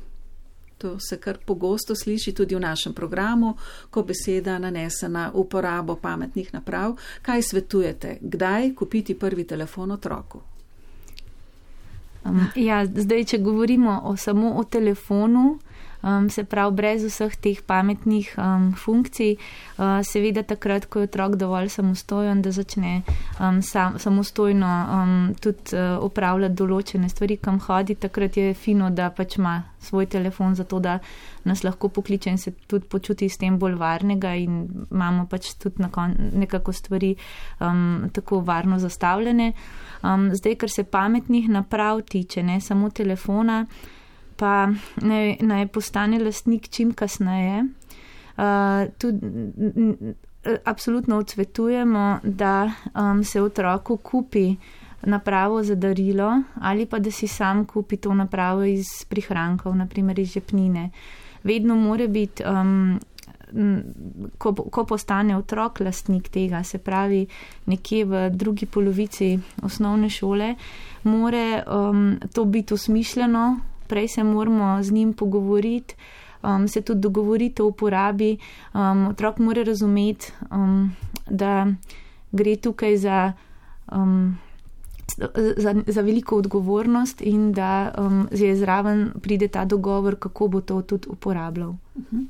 [0.79, 3.55] To se kar pogosto sliši tudi v našem programu,
[3.91, 6.97] ko beseda nanese na uporabo pametnih naprav.
[7.23, 8.19] Kaj svetujete?
[8.21, 10.41] Kdaj kupiti prvi telefon otroku?
[12.25, 15.59] Um, ja, zdaj, če govorimo o, samo o telefonu,
[16.03, 21.37] um, se pravi, brez vseh teh pametnih um, funkcij, uh, seveda takrat, ko je otrok
[21.41, 23.03] dovolj samostojen, da začne
[23.41, 29.11] um, sam, samostojno um, tudi uh, upravljati določene stvari, kam hodi, takrat je fino, da
[29.11, 30.99] pač ima svoj telefon za to, da
[31.45, 34.61] nas lahko pokliče in se tudi počuti s tem bolj varnega in
[34.91, 35.83] imamo pač tudi
[36.33, 37.15] nekako stvari
[37.61, 39.53] um, tako varno zastavljene.
[40.03, 43.67] Um, zdaj, kar se pametnih naprav tiče, ne samo telefona,
[44.43, 44.67] pa
[45.07, 47.63] naj, naj postane lastnik čim kasneje.
[47.63, 49.21] Uh, tudi,
[50.65, 54.57] absolutno odsvetujemo, da um, se otroku kupi
[55.03, 60.33] napravo za darilo ali pa da si sam kupi to napravo iz prihrankov, naprimer iz
[60.33, 60.91] žepnine.
[61.45, 62.99] Vedno mora biti, um,
[64.39, 67.27] ko, ko postane otrok lastnik tega, se pravi
[67.67, 70.55] nekje v drugi polovici osnovne šole,
[71.03, 73.61] mora um, to biti usmišljeno,
[73.93, 75.95] prej se moramo z njim pogovoriti,
[76.43, 78.39] um, se tudi dogovoriti o uporabi.
[78.75, 80.97] Um, otrok mora razumeti, um,
[81.31, 81.67] da
[82.33, 83.33] gre tukaj za.
[83.93, 84.39] Um,
[85.57, 90.83] Za, za veliko odgovornost, in da um, je zraven pride ta dogovor, kako bo to
[90.83, 91.71] tudi uporabljal.
[91.71, 92.25] -huh.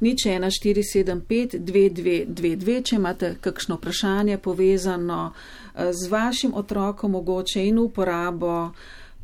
[0.00, 2.82] Nič 1, 4, 7, 5, 2, 2, 2, 2.
[2.82, 8.72] Če imate kakšno vprašanje povezano uh, z vašim otrokom, mogoče in uporabo uh,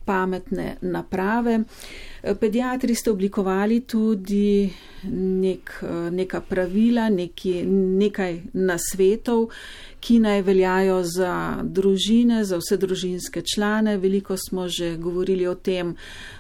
[0.04, 1.60] pametne naprave.
[2.40, 4.70] Pediatri ste oblikovali tudi
[5.12, 7.62] nek, neka pravila, neki,
[8.00, 9.50] nekaj nasvetov,
[10.00, 13.96] ki naj veljajo za družine, za vse družinske člane.
[13.98, 15.96] Veliko smo že govorili o tem,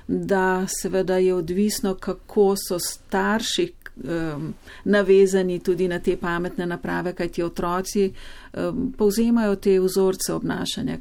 [0.08, 4.54] da seveda je odvisno, kako so starši, um,
[4.84, 10.98] navezani tudi na te pametne naprave, kaj ti otroci um, povzemajo te vzorce obnašanja.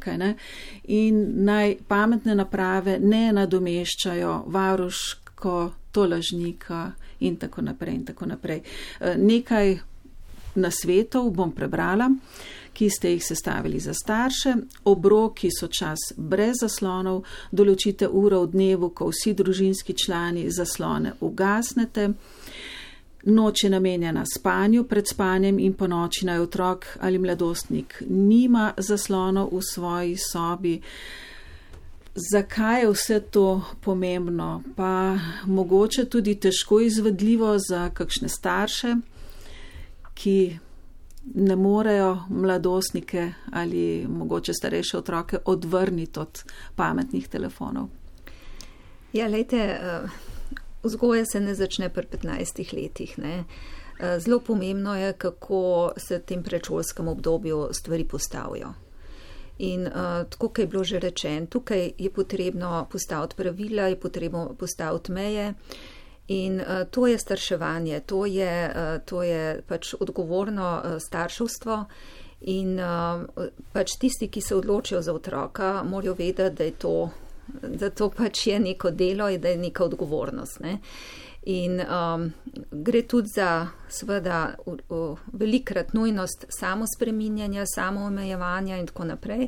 [0.84, 7.96] In naj pametne naprave ne nadomeščajo varuško, tolažnika in tako naprej.
[7.96, 8.62] In tako naprej.
[9.00, 9.78] Uh, nekaj
[10.56, 12.10] nasvetov bom prebrala.
[12.74, 14.56] Ki ste jih sestavili za starše,
[14.90, 17.20] obroki so čas brez zaslonov,
[17.52, 22.08] določite uro v dnevu, ko vsi družinski člani zaslone ugasnete.
[23.26, 29.50] Noč je namenjena spanju, pred spanjem in po noči naj otrok ali mladostnik nima zaslonov
[29.52, 30.82] v svoji sobi.
[32.32, 34.64] Zakaj je vse to pomembno?
[34.76, 38.96] Pa mogoče tudi težko izvedljivo za kakšne starše,
[40.14, 40.60] ki
[41.34, 46.44] ne morejo mladostnike ali mogoče starejše otroke odvrniti od
[46.76, 47.88] pametnih telefonov.
[49.14, 49.80] Ja, lejte.
[50.04, 50.33] Uh...
[50.84, 53.18] Vzgoja se ne začne pri 15 letih.
[53.18, 53.44] Ne.
[54.00, 58.74] Eh, zelo pomembno je, kako se v tem predšolskem obdobju stvari postavijo.
[59.58, 64.56] In uh, tako, kot je bilo že rečeno, tukaj je potrebno postaviti pravila, je potrebno
[64.60, 65.54] postaviti meje.
[66.28, 71.86] In uh, to je starševanje, to je, uh, to je pač odgovorno uh, starševstvo.
[72.42, 73.24] In uh,
[73.74, 77.10] pač tisti, ki se odločijo za otroka, morajo vedeti, da je to
[77.48, 80.60] da to pač je neko delo in da je neka odgovornost.
[80.60, 80.78] Ne.
[81.46, 82.30] In um,
[82.72, 84.56] gre tudi za, seveda,
[85.34, 89.48] velikrat nujnost samo spreminjanja, samo omejevanja in tako naprej.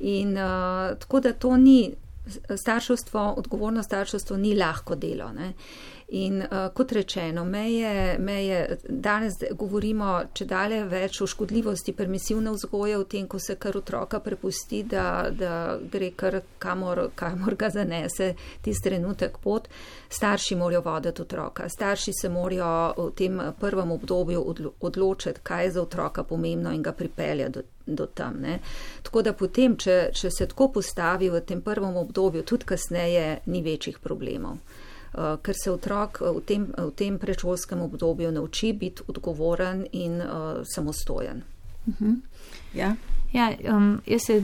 [0.00, 1.94] In uh, tako da to ni
[2.56, 5.32] starševstvo, odgovorno starševstvo ni lahko delo.
[5.32, 5.52] Ne?
[6.08, 13.00] In uh, kot rečeno, meje, meje, danes govorimo če dalje več o škodljivosti permisivne vzgoje,
[13.00, 18.34] v tem, ko se kar otroka prepusti, da, da gre kar kamor, kamor ga zanese
[18.62, 19.66] tisti trenutek pot.
[20.08, 21.66] Starši morajo voditi otroka.
[21.68, 24.44] Starši se morajo v tem prvem obdobju
[24.80, 28.40] odločiti, kaj je za otroka pomembno in ga pripeljati do, do tam.
[28.40, 28.58] Ne.
[29.02, 33.62] Tako da potem, če, če se tako postavi v tem prvem obdobju, tudi kasneje ni
[33.62, 34.58] večjih problemov.
[35.16, 40.60] Eh, ker se otrok v tem, v tem predšolskem obdobju nauči biti odgovoren in uh,
[40.64, 41.42] samostojen.
[41.86, 42.10] Uh mhm.
[42.10, 42.16] -huh.
[42.74, 42.96] Ja.
[43.32, 44.42] Ja, um, jaz se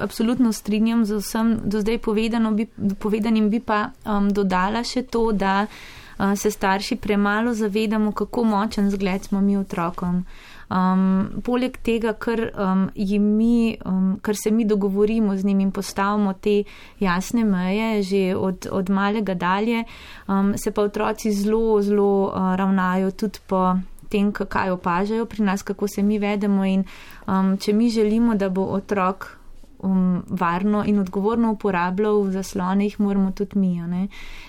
[0.00, 2.66] absolutno strinjam z vsem do zdaj povedano, bi,
[2.98, 8.90] povedanim, bi pa um, dodala še to, da uh, se starši premalo zavedamo, kako močen
[8.90, 10.16] zgled smo mi otrokom.
[10.16, 15.72] Uh, Um, poleg tega, ker, um, mi, um, ker se mi dogovorimo z njimi in
[15.72, 16.62] postavimo te
[17.00, 19.84] jasne meje, že od, od malega dalje,
[20.28, 23.74] um, se pa otroci zelo, zelo uh, ravnajo tudi po
[24.08, 26.64] tem, kaj opažajo pri nas, kako se mi vedemo.
[26.64, 26.84] In
[27.26, 29.39] um, če mi želimo, da bo otrok
[29.82, 33.80] um, varno in odgovorno uporabljal zaslone, jih moramo tudi mi.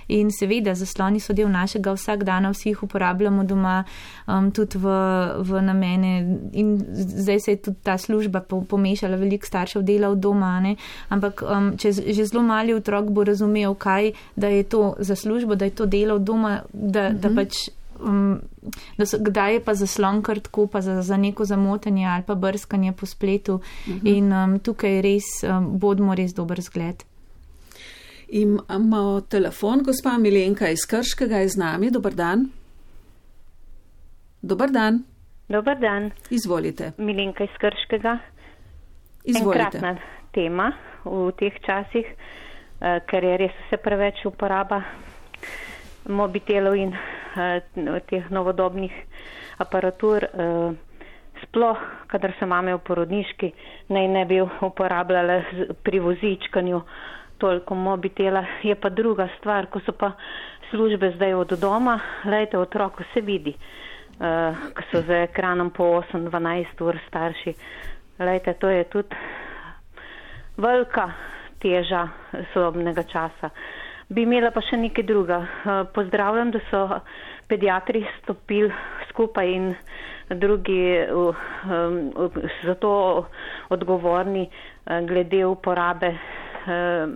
[0.08, 3.84] In seveda, zasloni so del našega vsakdana, vsi jih uporabljamo doma,
[4.28, 4.96] um, tudi v,
[5.40, 6.14] v namene.
[6.54, 10.60] In zdaj se je tudi ta služba pomešala, veliko staršev dela v doma.
[10.60, 10.76] Ne?
[11.10, 15.66] Ampak um, če že zelo mali otrok bo razumel, kaj je to za službo, da
[15.66, 17.20] je to delo v doma, da, uh -huh.
[17.20, 17.36] da mhm.
[17.36, 17.70] pač
[18.04, 18.42] um,
[19.06, 22.94] so, kdaj je pa zaslon kar tako, pa za, za neko zamotenje ali pa brskanje
[22.94, 23.54] po spletu.
[23.54, 24.00] Uh mhm.
[24.00, 24.18] -huh.
[24.18, 27.04] In um, tukaj res um, bodimo res dober zgled.
[28.28, 31.92] Imamo telefon, gospa Milenka iz Krškega je z nami.
[31.92, 32.50] Dobr dan.
[34.42, 35.04] Dobr dan.
[35.50, 36.12] Dobar dan.
[36.30, 36.92] Izvolite.
[36.98, 38.20] Milenka iz Krškega.
[39.24, 39.60] Izvolite.
[39.60, 39.98] Enkratna
[40.32, 40.72] tema
[41.06, 44.82] v teh časih, uh, ker je res vse preveč uporaba
[46.10, 48.92] mobitelov in uh, teh novodobnih
[49.58, 50.74] aparatur, uh,
[51.44, 53.52] sploh, kadar se mame v porodniški,
[53.90, 55.40] naj ne bi uporabljale
[55.84, 56.82] pri vozičkanju
[57.42, 58.46] toliko mobitela.
[58.64, 60.12] Je pa druga stvar, ko so pa
[60.70, 66.82] službe zdaj od doma, lejte otrok, vse vidi, uh, ko so za ekranom po 8-12
[66.82, 67.54] ur starši.
[68.22, 69.16] Lejte, to je tudi
[70.58, 71.10] velika
[71.62, 72.08] teža
[72.54, 73.50] sodobnega časa.
[73.50, 73.81] Uh,
[74.12, 75.38] Bi imela pa še nekaj druga.
[75.40, 76.82] Eh, pozdravljam, da so
[77.48, 78.72] pediatri stopili
[79.10, 79.70] skupaj in
[80.42, 80.82] drugi
[82.64, 82.92] za to
[83.72, 87.08] odgovorni eh, glede uporabe eh,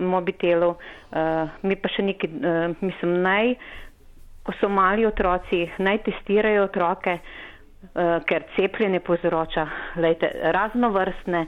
[0.00, 0.78] mobitelov.
[1.66, 2.30] Mi pa še nekaj,
[2.80, 3.48] mislim, naj,
[4.46, 7.16] ko so mali otroci, naj testirajo otroke,
[8.30, 9.64] ker cepljenje povzroča
[9.98, 11.40] lejte, raznovrstne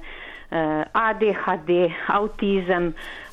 [1.05, 1.71] ADHD,
[2.17, 2.91] avtizem,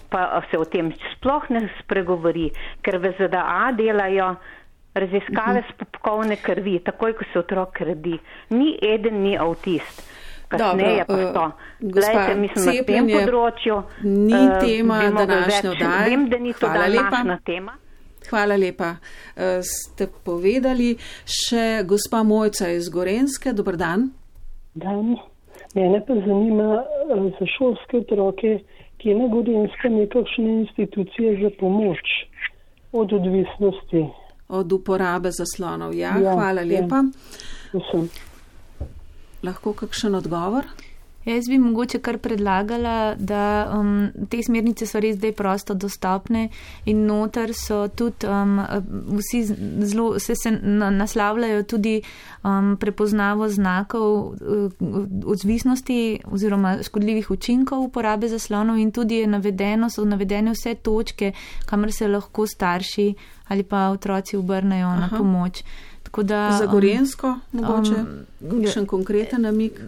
[0.10, 2.50] pa se o tem sploh ne spregovori,
[2.82, 4.36] ker v ZDA delajo
[4.94, 8.18] raziskave s popkovne krvi, takoj, ko se otrok redi.
[8.50, 10.02] Ni eden, ni avtist.
[10.50, 11.46] Kasneje pa to.
[11.46, 13.76] Uh, Glejte, mislim, na tem področju.
[14.04, 16.10] Ni uh, tema današnje oddaje.
[16.10, 17.76] Vem, da ni to današnja tema.
[18.30, 18.96] Hvala lepa.
[19.38, 20.96] Uh, ste povedali
[21.26, 23.54] še gospa Mojca iz Gorenske.
[23.54, 24.10] Dobr dan.
[24.74, 25.20] Dan.
[25.78, 28.58] Mene pa zanima uh, za šolske otroke
[29.00, 32.00] kje na Gorenskem je kakšne institucije za pomoč
[32.92, 34.06] od odvisnosti.
[34.50, 35.94] Od uporabe zaslonov.
[35.96, 36.82] Ja, ja hvala ja.
[36.82, 37.04] lepa.
[37.74, 38.04] Ja.
[39.44, 40.66] Lahko kakšen odgovor?
[41.26, 46.46] Jaz bi mogoče kar predlagala, da um, te smernice so res zdaj prosto dostopne
[46.88, 48.62] in noter so tudi um,
[49.18, 49.42] vsi
[49.84, 51.98] zelo, se, se naslavljajo tudi
[52.44, 54.72] um, prepoznavo znakov uh,
[55.26, 61.34] odzvisnosti oziroma škodljivih učinkov uporabe zaslonov in tudi je navedeno, so navedene vse točke,
[61.66, 63.14] kamor se lahko starši
[63.48, 65.00] ali pa otroci obrnejo Aha.
[65.00, 65.64] na pomoč.
[66.24, 67.96] Da, Za Gorensko, um, mogoče,
[68.42, 69.82] um, še en konkreten namik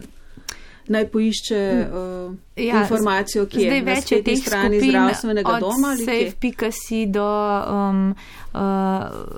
[0.88, 1.60] naj poišče
[1.94, 5.96] uh, ja, informacijo, ki je na spletni strani zdravstvenega doma.
[5.98, 8.16] Safe.si do um,
[8.54, 8.62] uh,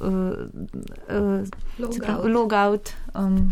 [0.01, 1.41] uh,
[1.99, 2.93] uh, logout.
[3.15, 3.51] Um,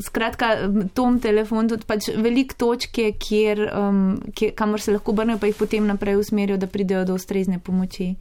[0.00, 0.54] Skratka,
[0.94, 3.98] tom telefon, tudi pač velik točke, kjer, um,
[4.32, 8.14] kjer, kamor se lahko obrnejo, pa jih potem naprej usmerijo, da pridejo do ustrezne pomoči.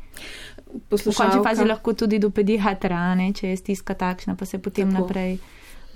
[0.91, 4.91] V končni fazi lahko tudi do pediatra, ne, če je stiska takšna, pa se potem
[4.91, 5.05] Tako.
[5.05, 5.37] naprej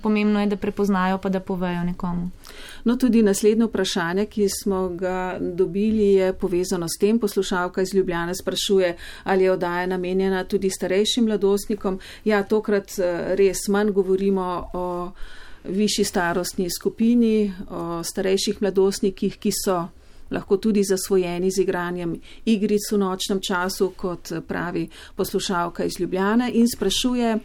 [0.02, 2.30] pomembno je, da prepoznajo, pa da povejo nekomu.
[2.84, 7.18] No, tudi naslednje vprašanje, ki smo ga dobili, je povezano s tem.
[7.18, 12.00] Poslušalka iz Ljubljane sprašuje, ali je oddaja namenjena tudi starejšim mladostnikom.
[12.24, 15.10] Ja, tokrat eh, res manj govorimo o
[15.64, 19.88] višji starostni skupini, o starejših mladostnikih, ki so
[20.30, 26.68] lahko tudi zasvojeni z igranjem igric v nočnem času, kot pravi poslušalka iz Ljubljane in
[26.68, 27.38] sprašuje,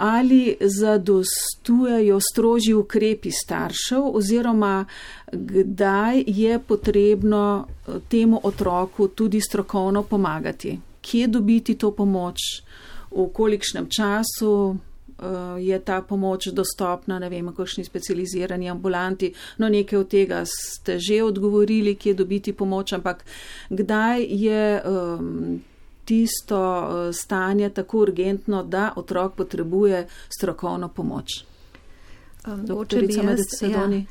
[0.00, 4.84] ali zadostujejo strožji ukrepi staršev oziroma
[5.32, 7.66] kdaj je potrebno
[8.08, 10.78] temu otroku tudi strokovno pomagati.
[11.00, 12.38] Kje dobiti to pomoč,
[13.10, 14.76] v kolikšnem času,
[15.20, 19.28] Eh, je ta pomoč dostopna, ne vem, kakšni specializirani ambulanti.
[19.58, 23.24] No, nekaj od tega ste že odgovorili, kje dobiti pomoč, ampak
[23.68, 25.60] kdaj je um,
[26.10, 31.44] tisto uh, stanje tako urgentno, da otrok potrebuje strokovno pomoč?
[32.46, 33.98] Um, Doktorica Medicedoni.
[33.98, 34.04] Ja.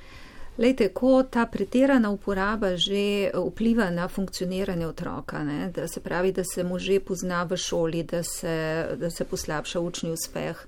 [0.59, 6.43] Lejte, ko ta pretirana uporaba že vpliva na funkcioniranje otroka, ne, da se pravi, da
[6.43, 8.55] se mu že pozna v šoli, da se,
[8.99, 10.65] da se poslabša učni uspeh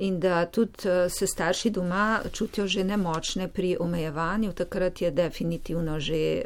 [0.00, 6.00] in da tudi eh, se starši doma čutijo že nemočne pri omejevanju, takrat je definitivno
[6.00, 6.44] že eh,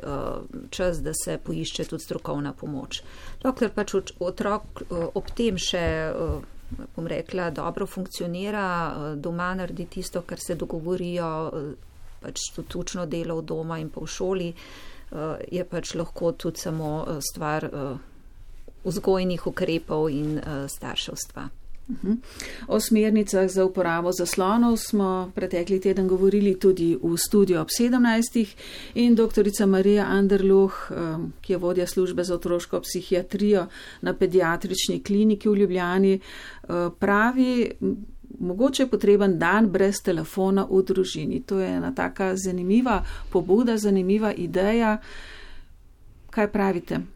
[0.71, 3.03] čas, da se poišče tudi strokovna pomoč.
[3.45, 3.93] Dokler pač
[4.25, 5.85] otrok ob tem še,
[6.95, 8.65] bom rekla, dobro funkcionira,
[9.21, 11.29] doma naredi tisto, kar se dogovorijo,
[12.23, 14.49] pač tudi učno delo v doma in pa v šoli,
[15.59, 17.69] je pač lahko tudi samo stvar
[18.85, 21.45] vzgojnih ukrepov in starševstva.
[21.89, 22.13] Mhm.
[22.69, 28.55] O smernicah za uporabo zaslonov smo pretekli teden govorili tudi v studiu ob 17.
[28.95, 29.67] in dr.
[29.67, 30.73] Marija Anderluh,
[31.41, 33.67] ki je vodja službe za otroško psihiatrijo
[34.01, 36.69] na pediatrični kliniki v Ljubljani, eh,
[36.99, 37.71] pravi,
[38.41, 41.43] mogoče je potreben dan brez telefona v družini.
[41.43, 44.99] To je ena taka zanimiva pobuda, zanimiva ideja.
[46.31, 47.14] Kaj pravite?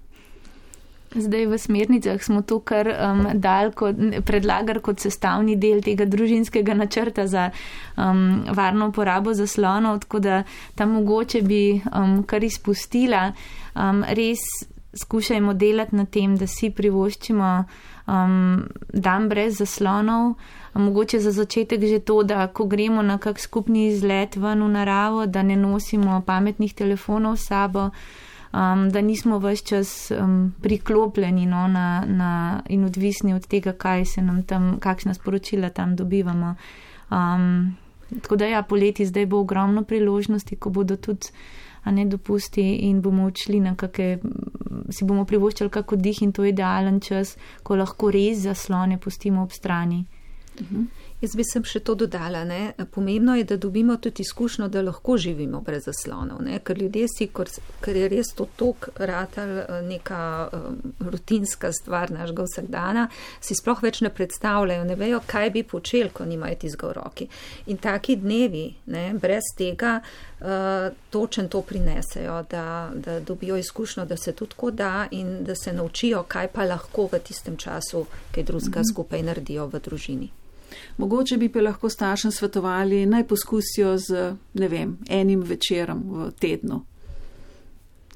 [1.18, 6.74] Zdaj v smernicah smo to kar um, dal kot predlagar kot sestavni del tega družinskega
[6.78, 7.50] načrta za
[7.96, 10.42] um, varno uporabo zaslonov, tako da
[10.74, 13.32] tam mogoče bi um, kar izpustila.
[13.74, 14.44] Um, res
[14.94, 17.50] skušajmo delati na tem, da si privoščimo
[18.06, 20.34] um, dan brez zaslonov.
[20.74, 25.26] Mogoče za začetek že to, da ko gremo na kak skupni izlet ven v naravo,
[25.26, 27.90] da ne nosimo pametnih telefonov s sabo
[28.52, 34.04] um, da nismo vse čas um, priklopljeni no, na, na, in odvisni od tega, kaj
[34.04, 36.54] se nam tam, kakšna sporočila tam dobivamo.
[37.10, 37.76] Um,
[38.22, 41.26] tako da ja, poleti zdaj bo ogromno priložnosti, ko bodo tudi
[41.84, 44.18] ne dopusti in bomo učili na kakšne,
[44.90, 49.42] si bomo privoščali kako dih in to je idealen čas, ko lahko res zaslone pustimo
[49.42, 50.04] ob strani.
[50.60, 50.84] Uh -huh.
[51.18, 52.44] Jaz bi sem še to dodala.
[52.46, 52.74] Ne?
[52.94, 56.44] Pomembno je, da dobimo tudi izkušnjo, da lahko živimo brez zaslonov.
[56.46, 56.60] Ne?
[56.62, 57.26] Ker ljudje si,
[57.82, 63.08] ker je res to tok ratal eh, neka um, rutinska stvar našega vsakdana,
[63.42, 67.28] si sploh več ne predstavljajo, ne vejo, kaj bi počeli, ko nimajo tizga v roki.
[67.74, 68.64] In taki dnevi,
[68.94, 72.64] ne, brez tega, uh, točen to prinesejo, da,
[72.94, 77.10] da dobijo izkušnjo, da se tudi tako da in da se naučijo, kaj pa lahko
[77.10, 78.92] v tistem času, kaj drugega mhm.
[78.94, 80.36] skupaj naredijo v družini.
[80.98, 86.84] Mogoče bi pa lahko staršem svetovali, naj poskusijo z, ne vem, enim večerom v tednu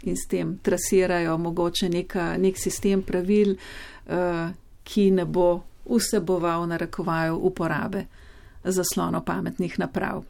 [0.03, 4.51] in s tem trasirajo mogoče neka, nek sistem pravil, uh,
[4.85, 8.05] ki ne bo vseboval narekovajo uporabe
[8.65, 10.23] zaslono pametnih naprav.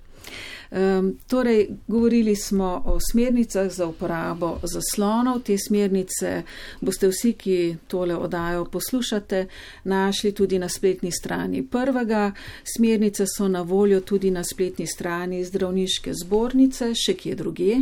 [0.72, 5.42] Um, torej, govorili smo o smernicah za uporabo zaslonov.
[5.42, 6.42] Te smernice
[6.80, 9.46] boste vsi, ki tole odajo poslušate,
[9.84, 12.32] našli tudi na spletni strani prvega.
[12.76, 17.76] Smernice so na voljo tudi na spletni strani zdravniške zbornice, še kje druge.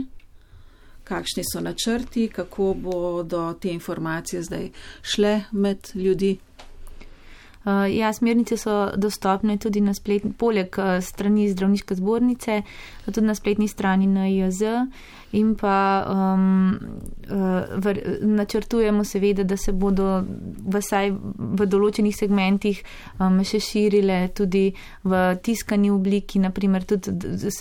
[1.04, 4.70] Kakšni so načrti, kako bodo te informacije zdaj
[5.02, 6.38] šle med ljudi?
[7.60, 12.62] Uh, ja, smernice so dostopne tudi na spletni, poleg uh, strani zdravniške zbornice,
[13.04, 14.62] tudi na spletni strani NIJZ
[15.32, 16.78] in pa um,
[17.30, 20.24] uh, v, načrtujemo seveda, da se bodo
[20.66, 22.80] vsaj v določenih segmentih
[23.18, 24.68] um, še širile tudi
[25.06, 27.14] v tiskani obliki, naprimer tudi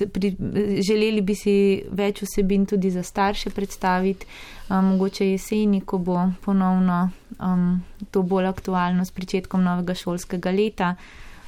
[0.10, 0.34] pri,
[0.82, 1.56] želeli bi si
[1.92, 4.26] več vsebin tudi za starše predstaviti
[4.70, 10.96] um, mogoče jeseni, ko bo ponovno um, to bolj aktualno s pričetkom novega šolskega leta.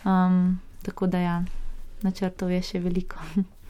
[0.05, 1.39] Um, tako da ja,
[2.01, 3.17] načrtov je še veliko.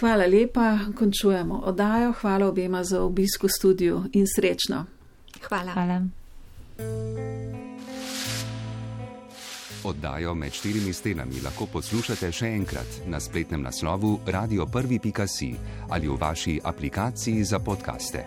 [0.00, 2.12] Hvala lepa, končujemo oddajo.
[2.20, 4.84] Hvala obema za obisk v studiu in srečno.
[5.48, 5.72] Hvala.
[5.72, 6.00] Hvala.
[9.86, 15.54] Oddajo med štirimi stenami lahko poslušate še enkrat na spletnem naslovu radio1.si
[15.88, 18.24] ali v vaši aplikaciji za podkaste.